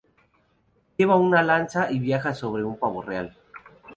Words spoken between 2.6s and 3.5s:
un pavo real.